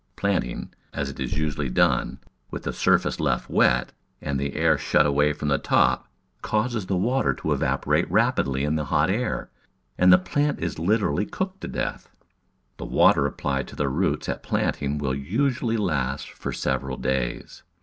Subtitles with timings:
[0.15, 2.17] Planting, as it is usually done—
[2.49, 6.07] with the surface left wet, and the air shut away from the top—
[6.41, 9.51] causes the water to evaporate rapidly in the hot air,
[9.99, 12.09] and the plant is literally cooked to death.
[12.77, 17.61] The water applied to the roots at planting will usually last for several days.